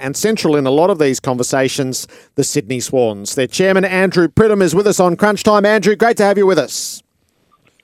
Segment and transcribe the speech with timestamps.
[0.00, 3.34] And central in a lot of these conversations, the Sydney Swans.
[3.34, 5.66] Their chairman, Andrew Pridham, is with us on Crunch Time.
[5.66, 7.02] Andrew, great to have you with us.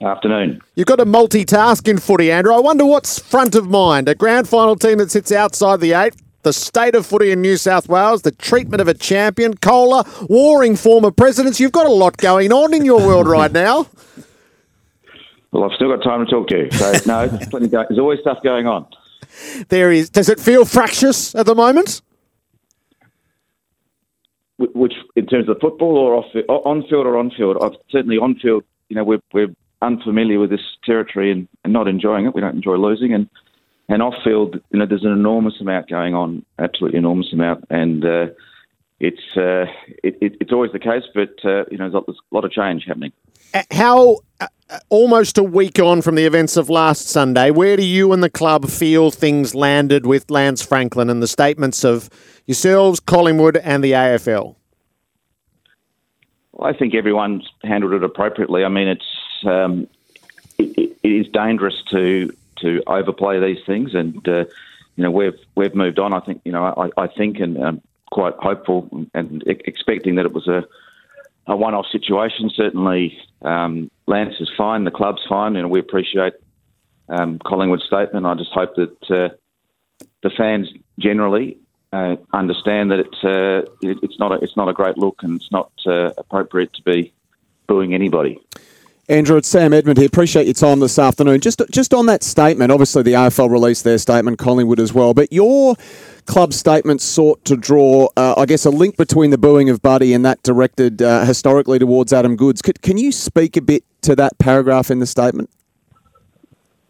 [0.00, 0.62] Afternoon.
[0.74, 2.54] You've got to multitask in footy, Andrew.
[2.54, 4.08] I wonder what's front of mind.
[4.08, 7.56] A grand final team that sits outside the eight, the state of footy in New
[7.58, 11.60] South Wales, the treatment of a champion, COLA, warring former presidents.
[11.60, 13.86] You've got a lot going on in your world right now.
[15.50, 16.70] Well, I've still got time to talk to you.
[16.72, 18.86] So, no, there's, go- there's always stuff going on.
[19.68, 20.10] There is.
[20.10, 22.02] Does it feel fractious at the moment?
[24.58, 28.34] Which, in terms of football or off on field or on field, I've certainly on
[28.36, 28.64] field.
[28.88, 32.34] You know, we're we're unfamiliar with this territory and, and not enjoying it.
[32.34, 33.28] We don't enjoy losing, and
[33.88, 38.04] and off field, you know, there's an enormous amount going on, absolutely enormous amount, and
[38.04, 38.26] uh,
[39.00, 39.64] it's uh,
[40.02, 41.04] it, it, it's always the case.
[41.14, 43.12] But uh, you know, there's a lot of change happening.
[43.54, 47.76] Uh, How, uh, uh, almost a week on from the events of last Sunday, where
[47.76, 52.10] do you and the club feel things landed with Lance Franklin and the statements of
[52.46, 54.56] yourselves, Collingwood, and the AFL?
[56.52, 58.64] Well, I think everyone's handled it appropriately.
[58.64, 59.88] I mean, it's um,
[60.58, 64.44] it, it is dangerous to to overplay these things, and uh,
[64.96, 66.12] you know we've we've moved on.
[66.12, 70.32] I think you know I, I think and I'm quite hopeful and expecting that it
[70.32, 70.66] was a
[71.48, 72.50] a one-off situation.
[72.54, 76.34] Certainly, um, Lance is fine, the club's fine, and we appreciate
[77.08, 78.26] um, Collingwood's statement.
[78.26, 79.34] I just hope that uh,
[80.22, 81.58] the fans generally
[81.92, 85.40] uh, understand that it's uh, it, it's not a, it's not a great look, and
[85.40, 87.12] it's not uh, appropriate to be
[87.66, 88.38] booing anybody.
[89.10, 90.06] Andrew, it's Sam Edmund here.
[90.06, 91.40] Appreciate your time this afternoon.
[91.40, 95.32] Just just on that statement, obviously the AFL released their statement, Collingwood as well, but
[95.32, 95.76] your
[96.26, 100.12] club statement sought to draw, uh, I guess, a link between the booing of Buddy
[100.12, 102.60] and that directed uh, historically towards Adam Goodes.
[102.60, 105.48] Could, can you speak a bit to that paragraph in the statement?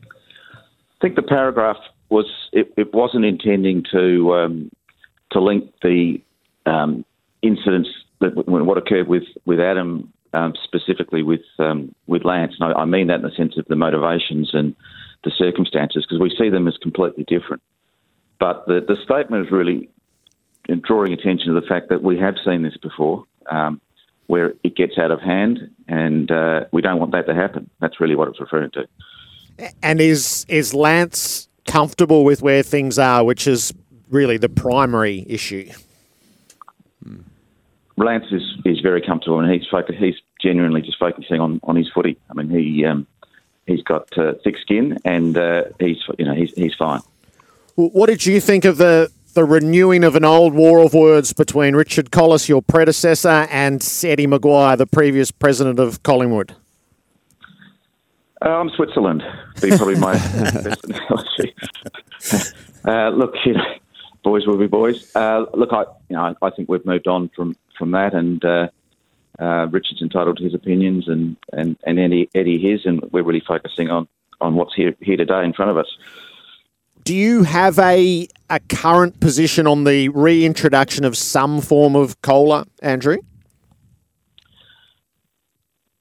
[0.02, 1.76] I think the paragraph
[2.08, 4.70] was it, it wasn't intending to um,
[5.30, 6.20] to link the
[6.66, 7.04] um,
[7.42, 7.90] incidents
[8.20, 12.54] that what occurred with with Adam um, specifically with um, with Lance.
[12.58, 14.74] And I, I mean that in the sense of the motivations and
[15.24, 17.62] the circumstances because we see them as completely different.
[18.38, 19.88] But the the statement is really
[20.82, 23.80] drawing attention to the fact that we have seen this before, um,
[24.26, 27.70] where it gets out of hand, and uh, we don't want that to happen.
[27.80, 28.86] That's really what it's referring to.
[29.82, 33.72] And is is Lance comfortable with where things are, which is
[34.10, 35.70] really the primary issue?
[38.04, 41.90] Lance is, is very comfortable and he's focus, he's genuinely just focusing on, on his
[41.90, 42.16] footy.
[42.30, 43.06] I mean, he um,
[43.66, 47.00] he's got uh, thick skin and uh, he's you know he's he's fine.
[47.74, 51.76] What did you think of the the renewing of an old war of words between
[51.76, 56.54] Richard Colless, your predecessor, and Eddie McGuire, the previous president of Collingwood?
[58.42, 59.22] I'm Switzerland.
[59.60, 61.54] Be probably my best analogy.
[62.84, 63.64] uh, look, you know,
[64.28, 65.16] boys will be boys.
[65.16, 68.44] Uh, look, I you know I, I think we've moved on from from that, and
[68.44, 68.68] uh,
[69.38, 73.40] uh, Richard's entitled to his opinions, and and and Eddie, Eddie his, and we're really
[73.40, 74.06] focusing on
[74.42, 75.86] on what's here here today in front of us.
[77.04, 82.66] Do you have a a current position on the reintroduction of some form of COLA,
[82.82, 83.16] Andrew?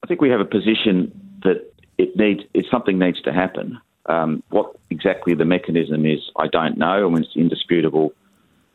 [0.03, 1.13] I think we have a position
[1.44, 3.79] that it needs if something needs to happen.
[4.07, 7.06] Um, what exactly the mechanism is, I don't know.
[7.06, 8.13] I mean, it's indisputable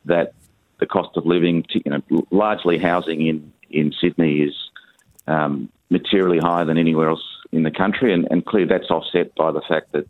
[0.04, 0.34] that
[0.78, 4.54] the cost of living, you know, largely housing in in Sydney is
[5.26, 9.50] um, materially higher than anywhere else in the country, and, and clearly that's offset by
[9.52, 10.06] the fact that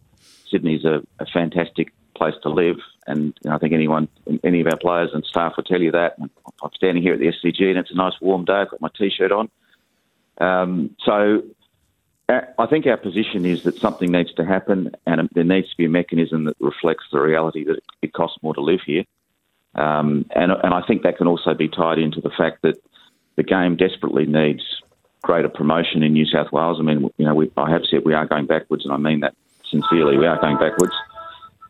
[0.50, 4.08] Sydney's a, a fantastic place to live, and you know, I think anyone,
[4.42, 6.16] any of our players and staff will tell you that.
[6.18, 8.54] I'm standing here at the SCG, and it's a nice warm day.
[8.54, 9.50] I've got my t-shirt on,
[10.38, 11.42] um, so
[12.58, 15.86] I think our position is that something needs to happen, and there needs to be
[15.86, 19.04] a mechanism that reflects the reality that it costs more to live here.
[19.74, 22.76] Um, and, and I think that can also be tied into the fact that
[23.36, 24.62] the game desperately needs
[25.22, 26.78] greater promotion in New South Wales.
[26.78, 29.20] I mean, you know, we, I have said we are going backwards, and I mean
[29.20, 29.34] that
[29.70, 30.18] sincerely.
[30.18, 30.94] We are going backwards.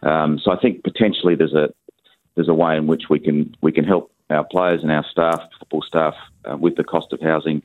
[0.03, 1.73] Um, so I think potentially there's a
[2.35, 5.41] there's a way in which we can we can help our players and our staff,
[5.59, 6.15] football staff,
[6.45, 7.63] uh, with the cost of housing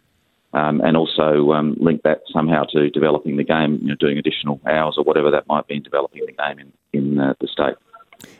[0.54, 4.60] um, and also um, link that somehow to developing the game, you know, doing additional
[4.66, 7.76] hours or whatever that might be in developing the game in, in uh, the state.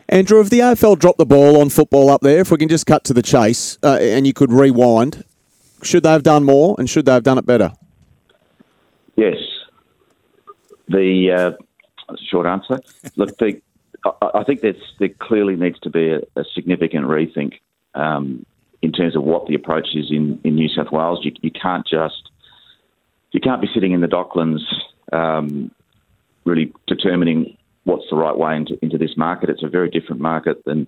[0.08, 2.86] Andrew, if the AFL dropped the ball on football up there, if we can just
[2.86, 5.24] cut to the chase uh, and you could rewind,
[5.82, 7.72] should they have done more and should they have done it better?
[9.16, 9.36] Yes.
[10.88, 12.80] The uh, short answer.
[13.16, 13.60] Look, the,
[14.04, 17.60] I, I think there's, there clearly needs to be a, a significant rethink
[17.94, 18.46] um,
[18.82, 21.20] in terms of what the approach is in, in New South Wales.
[21.22, 22.30] You, you can't just
[23.32, 24.60] you can't be sitting in the Docklands
[25.12, 25.70] um,
[26.44, 29.50] really determining what's the right way into, into this market.
[29.50, 30.86] It's a very different market than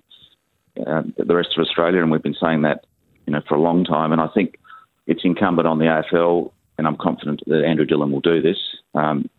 [0.85, 2.85] uh, the rest of Australia, and we've been saying that
[3.25, 4.11] you know for a long time.
[4.11, 4.57] And I think
[5.07, 8.57] it's incumbent on the AFL, and I'm confident that Andrew Dillon will do this
[8.95, 9.29] um,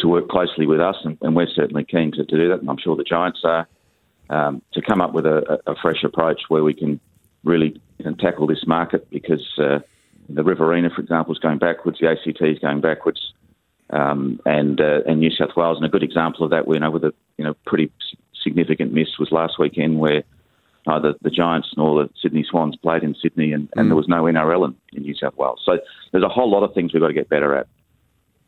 [0.00, 2.60] to work closely with us, and, and, we're certainly keen to, to, do that.
[2.60, 3.66] And I'm sure the Giants are
[4.30, 7.00] um, to come up with a, a, fresh approach where we can
[7.44, 9.46] really you tackle this market because.
[9.58, 9.80] Uh,
[10.28, 11.98] the Riverina, for example, is going backwards.
[12.00, 13.32] The ACT is going backwards
[13.90, 15.78] um, and uh, and New South Wales.
[15.78, 17.90] And a good example of that, we know, with a you know pretty
[18.42, 20.22] significant miss was last weekend where
[20.86, 23.88] neither the Giants nor the Sydney Swans played in Sydney, and, and mm.
[23.88, 25.60] there was no NRL in, in New South Wales.
[25.64, 25.78] So
[26.12, 27.66] there's a whole lot of things we've got to get better at.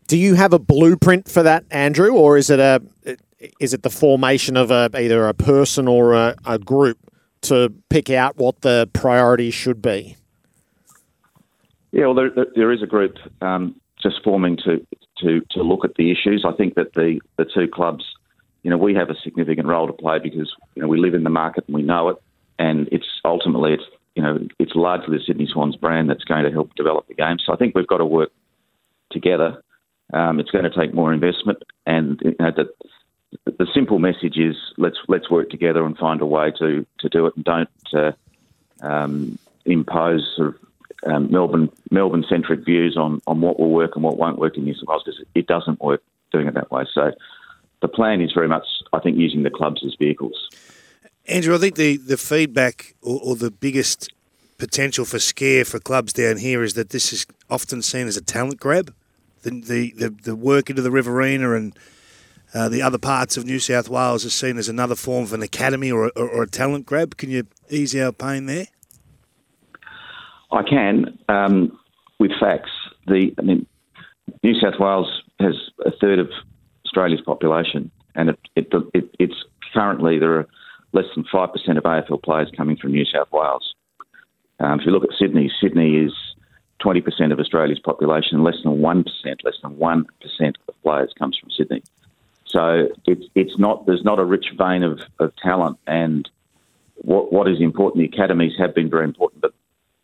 [0.07, 2.83] Do you have a blueprint for that, Andrew, or is it a
[3.59, 6.99] is it the formation of a either a person or a, a group
[7.43, 10.17] to pick out what the priorities should be?
[11.93, 14.87] Yeah, well, there, there is a group um, just forming to
[15.19, 16.45] to to look at the issues.
[16.47, 18.05] I think that the the two clubs,
[18.63, 21.25] you know, we have a significant role to play because you know we live in
[21.25, 22.17] the market and we know it,
[22.59, 23.85] and it's ultimately it's
[24.15, 27.39] you know it's largely the Sydney Swans brand that's going to help develop the game.
[27.45, 28.31] So I think we've got to work
[29.11, 29.63] together.
[30.13, 32.51] Um, it's going to take more investment, and you know,
[34.01, 37.45] message is let's let's work together and find a way to to do it, and
[37.45, 38.13] don't uh,
[38.81, 40.57] um, impose sort of
[41.05, 44.65] um, Melbourne Melbourne centric views on, on what will work and what won't work in
[44.65, 46.03] New South Wales because it doesn't work
[46.33, 46.85] doing it that way.
[46.93, 47.13] So
[47.81, 50.49] the plan is very much, I think, using the clubs as vehicles.
[51.27, 54.13] Andrew, I think the, the feedback or, or the biggest
[54.59, 58.23] potential for scare for clubs down here is that this is often seen as a
[58.23, 58.95] talent grab.
[59.43, 61.77] The the, the, the work into the Riverina and
[62.55, 65.43] uh, the other parts of New South Wales is seen as another form of an
[65.43, 67.17] academy or, or, or a talent grab.
[67.17, 68.67] Can you ease our pain there?
[70.53, 71.79] I can um,
[72.19, 72.71] with facts.
[73.07, 73.67] The I mean,
[74.43, 75.55] New South Wales has
[75.85, 76.29] a third of
[76.85, 80.47] Australia's population, and it, it, it, it's currently there are
[80.93, 83.75] less than five percent of AFL players coming from New South Wales.
[84.59, 86.13] Um, if you look at Sydney, Sydney is
[86.81, 91.13] twenty percent of Australia's population, less than one percent, less than one percent of players
[91.17, 91.83] comes from Sydney.
[92.51, 96.29] So it's it's not there's not a rich vein of, of talent, and
[96.97, 98.03] what what is important.
[98.03, 99.55] The academies have been very important, but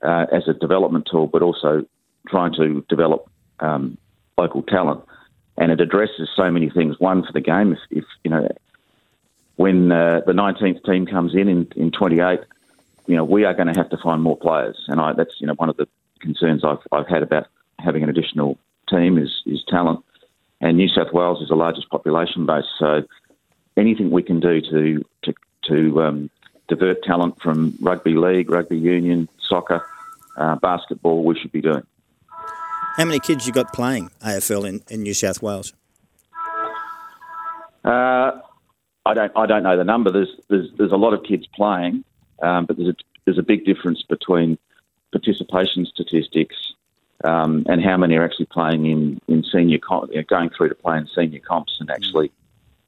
[0.07, 1.85] uh, as a development tool, but also
[2.29, 3.29] trying to develop
[3.61, 3.99] um,
[4.39, 5.03] local talent.
[5.59, 6.97] And it addresses so many things.
[7.01, 8.47] One for the game, if, if you know,
[9.57, 12.41] when uh, the 19th team comes in, in in 28,
[13.07, 15.49] you know, we are going to have to find more players, and I, that's you
[15.49, 15.89] know one of the
[16.21, 17.49] concerns I've I've had about
[17.81, 18.57] having an additional
[18.89, 20.05] team is is talent.
[20.67, 23.05] And New South Wales is the largest population base, so
[23.77, 25.35] anything we can do to to
[25.67, 26.31] to um,
[26.67, 29.87] divert talent from rugby league, rugby union, soccer,
[30.37, 31.87] uh, basketball, we should be doing.
[32.97, 35.73] How many kids you got playing AFL in, in New South Wales?
[37.85, 38.33] Uh,
[39.05, 40.11] I don't I don't know the number.
[40.11, 42.03] There's there's, there's a lot of kids playing,
[42.43, 44.59] um, but there's a, there's a big difference between
[45.13, 46.57] participation statistics
[47.27, 50.69] um, and how many are actually playing in in senior comp, you know, going through
[50.69, 52.31] to play in senior comps and actually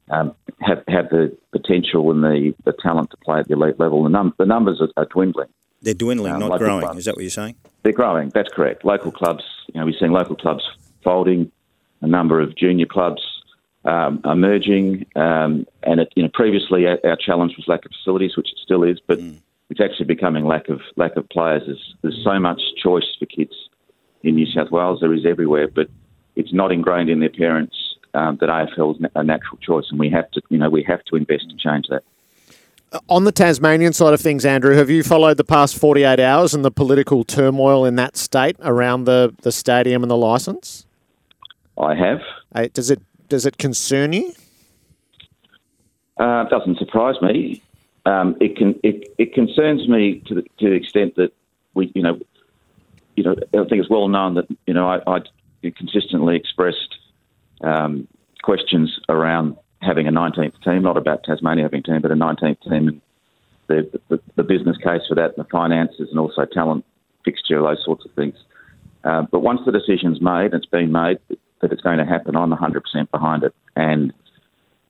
[0.09, 4.03] um, have have the potential and the, the talent to play at the elite level.
[4.03, 5.49] The, num- the numbers are, are dwindling.
[5.81, 6.81] They're dwindling, um, not growing.
[6.81, 6.99] Clubs.
[6.99, 7.55] Is that what you're saying?
[7.83, 8.29] They're growing.
[8.29, 8.83] That's correct.
[8.83, 9.43] Local clubs,
[9.73, 10.63] you know, we're seeing local clubs
[11.03, 11.51] folding,
[12.01, 13.21] a number of junior clubs
[13.85, 18.35] um, emerging, um, and it, you know, previously our, our, challenge was lack of facilities,
[18.35, 19.37] which it still is, but mm.
[19.69, 21.63] it's actually becoming lack of lack of players.
[21.65, 23.53] There's, there's so much choice for kids
[24.23, 24.99] in New South Wales.
[25.01, 25.89] There is everywhere, but
[26.35, 27.75] it's not ingrained in their parents
[28.13, 31.03] um, that AFL is a natural choice, and we have to, you know, we have
[31.05, 32.03] to invest to change that.
[33.07, 36.65] On the Tasmanian side of things, Andrew, have you followed the past 48 hours and
[36.65, 40.87] the political turmoil in that state around the, the stadium and the licence?
[41.77, 42.21] I have.
[42.73, 44.33] does it does it concern you?
[46.19, 47.61] Uh, it doesn't surprise me.
[48.05, 51.31] Um, it can it, it concerns me to the, to the extent that
[51.75, 52.19] we you know
[53.19, 55.19] you know I think it's well known that you know I, I
[55.77, 56.95] consistently expressed
[57.61, 58.07] um,
[58.43, 62.61] questions around having a 19th team, not about Tasmania having a team, but a 19th
[62.61, 63.01] team, and
[63.67, 66.85] the, the, the business case for that, and the finances, and also talent
[67.25, 68.35] fixture, those sorts of things.
[69.03, 71.19] Uh, but once the decision's made, it's been made
[71.61, 72.37] that it's going to happen.
[72.37, 74.13] I'm 100% behind it, and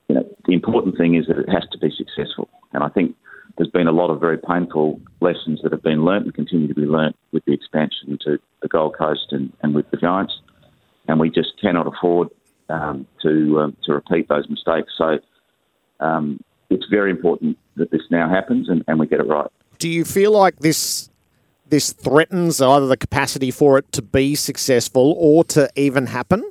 [0.07, 2.48] you know the important thing is that it has to be successful.
[2.74, 3.15] And I think
[3.58, 6.74] there's been a lot of very painful lessons that have been learnt and continue to
[6.74, 10.39] be learnt with the expansion to the Gold Coast and, and with the Giants.
[11.08, 12.29] And we just cannot afford
[12.70, 14.94] um, to um, to repeat those mistakes.
[14.98, 15.20] So
[16.00, 16.39] um,
[16.70, 19.50] it's very important that this now happens and, and we get it right.
[19.79, 21.10] Do you feel like this
[21.68, 26.44] this threatens either the capacity for it to be successful or to even happen?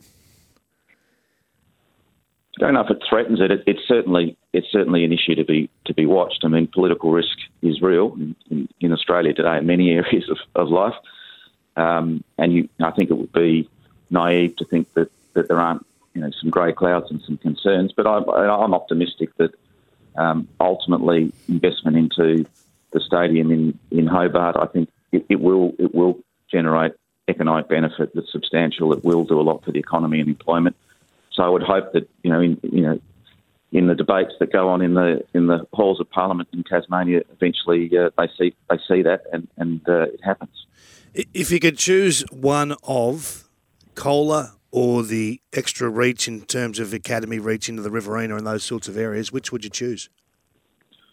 [2.58, 3.52] I don't know if it threatens it.
[3.52, 3.62] it.
[3.68, 6.40] It's certainly it's certainly an issue to be to be watched.
[6.44, 8.16] I mean, political risk is real
[8.50, 10.94] in, in, Australia today in many areas of, of life,
[11.76, 13.70] um, and you, I think it would be
[14.10, 17.92] naive to think that, that there aren't you know some grey clouds and some concerns.
[17.96, 19.54] But I, I'm optimistic that
[20.16, 22.44] um, ultimately investment into
[22.90, 26.18] the stadium in, in Hobart, I think it, it will it will
[26.50, 26.94] generate
[27.28, 28.92] economic benefit that's substantial.
[28.92, 30.74] It will do a lot for the economy and employment.
[31.38, 33.00] So I would hope that you know, in, you know,
[33.70, 37.22] in the debates that go on in the in the halls of Parliament in Tasmania,
[37.32, 40.66] eventually uh, they see they see that and and uh, it happens.
[41.14, 43.48] If you could choose one of
[43.94, 48.64] COLA or the extra reach in terms of academy reach into the Riverina and those
[48.64, 50.10] sorts of areas, which would you choose?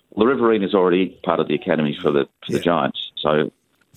[0.10, 2.58] Well, the Riverina is already part of the academy for the for yeah.
[2.58, 3.51] the Giants, so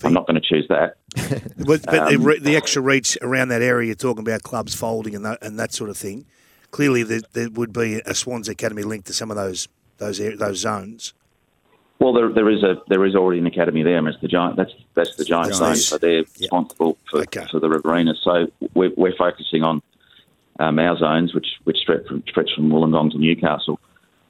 [0.04, 0.96] I'm not going to choose that.
[1.58, 5.14] but, but um, the, the, extra reach around that area, you're talking about clubs folding
[5.14, 6.26] and that, and that sort of thing.
[6.70, 10.58] Clearly, there, there would be a Swans Academy linked to some of those those those
[10.58, 11.14] zones.
[11.98, 14.00] Well, there, there is a there is already an academy there.
[14.00, 14.56] Mean, it's the giant.
[14.56, 15.76] That's that's the giant zone.
[15.76, 17.46] So they're responsible for, okay.
[17.50, 18.14] for the Riverina.
[18.22, 19.82] So we're, we're focusing on
[20.60, 23.80] um, our zones, which which stretch from stretch from Wollongong to Newcastle.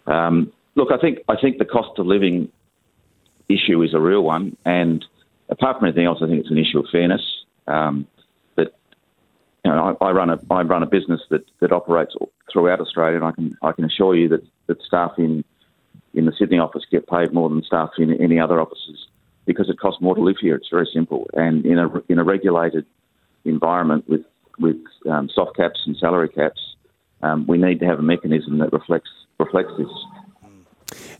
[0.07, 2.51] Um, look, I think I think the cost of living
[3.49, 5.05] issue is a real one, and
[5.49, 7.23] apart from anything else, I think it's an issue of fairness.
[7.67, 8.07] Um,
[8.57, 8.75] that
[9.64, 12.14] you know, I, I, run a I run a business that, that operates
[12.52, 15.45] throughout Australia, and I can I can assure you that, that staff in
[16.14, 19.07] in the Sydney office get paid more than staff in any other offices
[19.47, 20.57] because it costs more to live here.
[20.57, 22.87] It's very simple, and in a in a regulated
[23.45, 24.23] environment with
[24.59, 24.76] with
[25.09, 26.76] um, soft caps and salary caps,
[27.23, 29.88] um, we need to have a mechanism that reflects reflects this.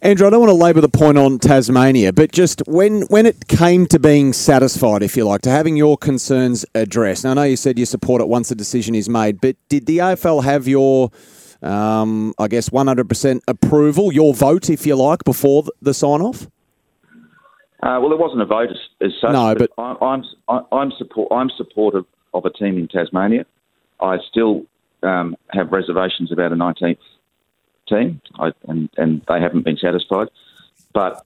[0.01, 3.49] Andrew, I don't want to labour the point on Tasmania, but just when when it
[3.49, 7.25] came to being satisfied, if you like, to having your concerns addressed.
[7.25, 9.87] Now, I know you said you support it once a decision is made, but did
[9.87, 11.11] the AFL have your,
[11.63, 16.47] um, I guess, 100% approval, your vote, if you like, before the sign off?
[17.83, 19.33] Uh, well, it wasn't a vote as, as such.
[19.33, 20.25] No, but, but I, I'm,
[20.71, 23.47] I'm support I'm supportive of a team in Tasmania.
[24.01, 24.63] I still
[25.03, 26.99] um, have reservations about a 19th
[27.89, 30.29] team, I, and and they haven't been satisfied.
[30.93, 31.25] But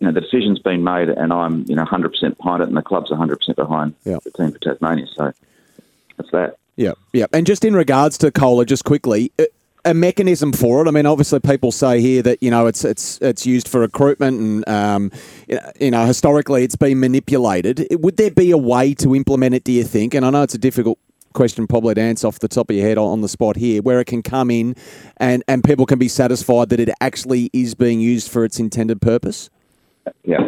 [0.00, 2.82] you know the decision's been made, and I'm you know 100% behind it, and the
[2.82, 5.06] club's 100% behind the team for Tasmania.
[5.14, 5.32] So
[6.16, 6.56] that's that.
[6.76, 7.26] Yeah, yeah.
[7.32, 9.32] And just in regards to COLA, just quickly,
[9.84, 10.88] a mechanism for it.
[10.88, 14.40] I mean, obviously, people say here that you know it's it's it's used for recruitment,
[14.40, 15.12] and um,
[15.80, 17.86] you know historically it's been manipulated.
[17.90, 19.64] Would there be a way to implement it?
[19.64, 20.14] Do you think?
[20.14, 20.98] And I know it's a difficult
[21.34, 24.00] question probably to answer off the top of your head on the spot here, where
[24.00, 24.74] it can come in
[25.18, 29.00] and, and people can be satisfied that it actually is being used for its intended
[29.00, 29.50] purpose?
[30.24, 30.38] Yeah.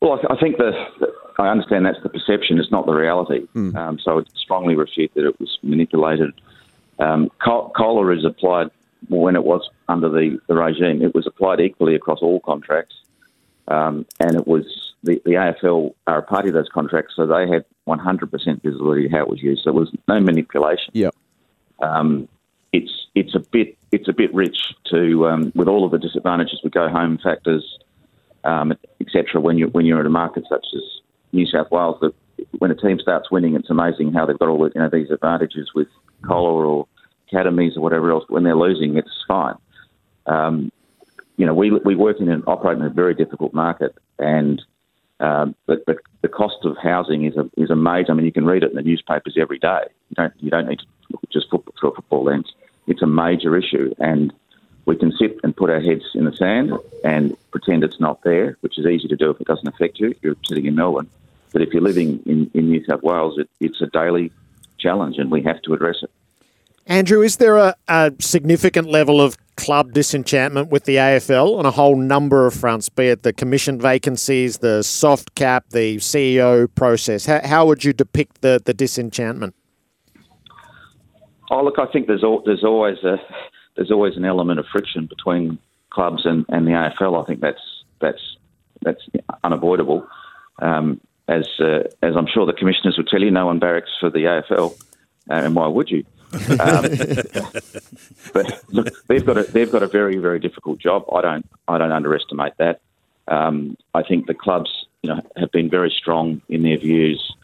[0.00, 0.72] Well, I think the,
[1.38, 2.58] I understand that's the perception.
[2.58, 3.46] It's not the reality.
[3.54, 3.76] Mm.
[3.76, 6.32] Um, so I strongly refute that it was manipulated.
[6.98, 8.70] Um, COLA is applied
[9.08, 11.02] when it was under the, the regime.
[11.02, 12.96] It was applied equally across all contracts,
[13.68, 17.48] um, and it was the, the AFL are a party of those contracts, so they
[17.48, 19.62] had 100% visibility how it was used.
[19.62, 20.90] So there was no manipulation.
[20.92, 21.10] Yeah.
[21.80, 22.28] Um,
[22.72, 24.58] it's it's a bit it's a bit rich
[24.90, 27.78] to um, with all of the disadvantages with go home factors,
[28.44, 29.40] um, etc.
[29.40, 30.82] When you when you're in a market such as
[31.32, 32.12] New South Wales, that
[32.58, 35.10] when a team starts winning, it's amazing how they've got all the, you know these
[35.10, 35.88] advantages with
[36.26, 36.86] COLA or
[37.28, 38.24] academies or whatever else.
[38.28, 39.54] But when they're losing, it's fine.
[40.26, 40.70] Um,
[41.36, 44.60] you know, we we work in and operate in a very difficult market, and
[45.20, 48.12] um, but the, the cost of housing is a is a major.
[48.12, 49.82] I mean, you can read it in the newspapers every day.
[50.10, 52.52] You don't you don't need to look just football, through a football lens.
[52.86, 54.32] It's a major issue, and
[54.86, 56.72] we can sit and put our heads in the sand
[57.04, 60.14] and pretend it's not there, which is easy to do if it doesn't affect you.
[60.22, 61.10] You're sitting in Melbourne,
[61.52, 64.32] but if you're living in, in New South Wales, it, it's a daily
[64.78, 66.10] challenge, and we have to address it.
[66.88, 71.70] Andrew, is there a, a, significant level of club disenchantment with the AFL on a
[71.70, 77.26] whole number of fronts, be it the commission vacancies, the soft cap, the CEO process?
[77.26, 79.54] How, how would you depict the, the disenchantment?
[81.50, 83.16] Oh, look, I think there's al- there's always a
[83.76, 85.58] there's always an element of friction between
[85.90, 87.22] clubs and, and the AFL.
[87.22, 87.60] I think that's
[88.00, 88.36] that's
[88.82, 89.02] that's
[89.44, 90.06] unavoidable.
[90.60, 94.08] Um, as uh, as I'm sure the commissioners would tell you, no one barracks for
[94.08, 94.72] the AFL
[95.30, 96.04] uh, and why would you?
[96.32, 96.82] Um,
[98.32, 101.04] but look, they've got a they've got a very very difficult job.
[101.12, 102.80] I don't I don't underestimate that.
[103.28, 107.34] Um, I think the clubs you know have been very strong in their views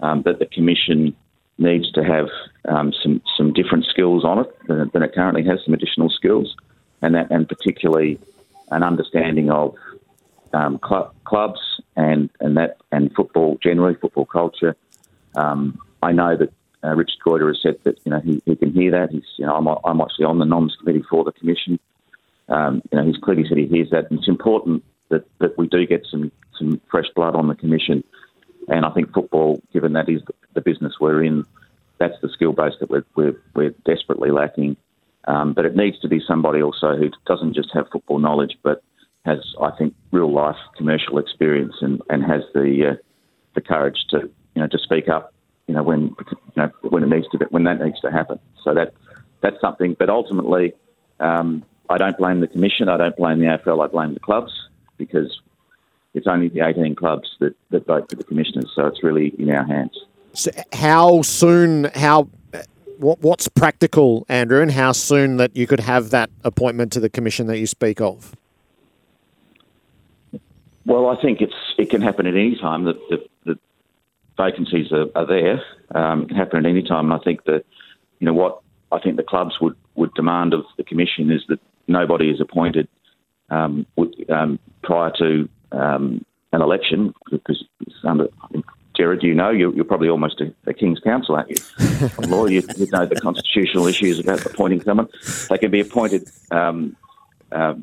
[0.00, 1.14] um, that the commission
[1.58, 2.28] needs to have
[2.66, 5.64] um, some some different skills on it than, than, it currently has.
[5.64, 6.56] Some additional skills,
[7.02, 8.18] and that and particularly
[8.70, 9.74] an understanding of
[10.52, 11.60] um, cl- clubs
[11.96, 14.76] and and that and football generally football culture.
[15.36, 18.72] Um, I know that uh, Richard Goyder has said that you know he, he can
[18.72, 19.10] hear that.
[19.10, 21.78] He's you know I'm, I'm actually on the noms committee for the commission.
[22.48, 25.68] Um, you know he's clearly said he hears that, and it's important that, that we
[25.68, 28.04] do get some some fresh blood on the commission.
[28.68, 30.22] And I think football, given that is
[30.54, 31.44] the business we're in,
[31.98, 34.76] that's the skill base that we're we're, we're desperately lacking.
[35.26, 38.82] Um, but it needs to be somebody also who doesn't just have football knowledge, but
[39.26, 42.94] has, I think, real life commercial experience and, and has the uh,
[43.54, 45.34] the courage to you know to speak up
[45.70, 48.40] you know when you know when it needs to when that needs to happen.
[48.64, 48.92] So that
[49.40, 49.94] that's something.
[49.96, 50.74] But ultimately,
[51.20, 52.88] um, I don't blame the commission.
[52.88, 53.84] I don't blame the AFL.
[53.84, 54.52] I blame the clubs
[54.96, 55.40] because
[56.12, 58.68] it's only the 18 clubs that, that vote for the commissioners.
[58.74, 59.96] So it's really in our hands.
[60.32, 61.84] So how soon?
[61.94, 62.28] How
[62.98, 67.08] what, what's practical, Andrew, and how soon that you could have that appointment to the
[67.08, 68.34] commission that you speak of?
[70.84, 72.86] Well, I think it's it can happen at any time.
[72.86, 73.29] that the, the
[74.40, 75.62] vacancies are, are there.
[75.94, 77.10] Um, it can happen at any time.
[77.10, 77.64] And I think that,
[78.18, 78.60] you know, what
[78.92, 82.88] I think the clubs would, would demand of the commission is that nobody is appointed
[83.50, 87.64] um, would, um, prior to um, an election because
[88.04, 88.28] under,
[88.96, 91.56] Jared, you know, you're, you're probably almost a, a, King's Counsel, aren't you?
[92.18, 95.08] a lawyer, you, you, know the constitutional issues about appointing someone.
[95.48, 96.96] They can be appointed um,
[97.52, 97.74] uh,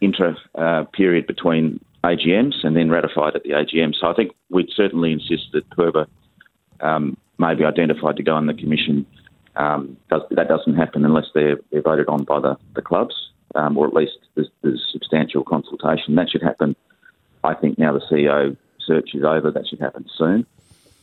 [0.00, 3.94] intra uh, period between AGMs and then ratified at the AGM.
[3.94, 6.06] So I think we'd certainly insist that whoever
[6.80, 9.06] um, may be identified to go on the commission,
[9.56, 13.14] um, does, that doesn't happen unless they're, they're voted on by the, the clubs,
[13.54, 16.14] um, or at least there's, there's, substantial consultation.
[16.14, 16.74] That should happen.
[17.44, 20.46] I think now the CEO search is over, that should happen soon.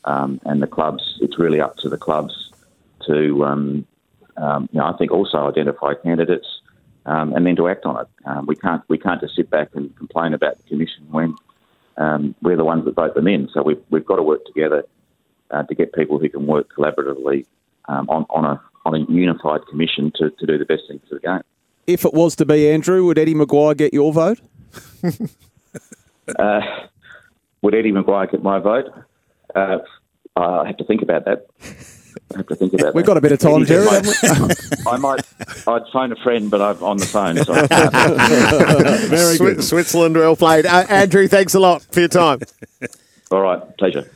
[0.06, 2.52] Um, and the clubs, it's really up to the clubs
[3.06, 3.86] to, um,
[4.38, 6.48] um, you know, I think also identify candidates
[7.08, 8.08] um, and then to act on it.
[8.26, 11.36] Um, we can't we can't just sit back and complain about the commission when
[11.98, 13.50] um, we're the ones that vote them in.
[13.54, 14.84] So we've we've got to work together
[15.50, 17.46] uh, to get people who can work collaboratively
[17.86, 21.16] um, on on a on a unified commission to, to do the best thing for
[21.16, 21.42] the game.
[21.88, 24.42] If it was to be Andrew, would Eddie McGuire get your vote?
[26.40, 26.62] uh,
[27.62, 28.86] would Eddie McGuire get my vote?
[29.56, 29.78] Uh,
[30.36, 31.48] I have to think about that.
[32.34, 33.88] I have to think about We've got a bit of time, Jerry.
[34.88, 35.22] I might.
[35.68, 37.38] I'd phone a friend, but I'm on the phone.
[37.44, 37.54] So
[39.08, 39.64] Very good.
[39.64, 40.66] Switzerland, well played.
[40.66, 42.40] Uh, Andrew, thanks a lot for your time.
[43.32, 44.10] All right, pleasure.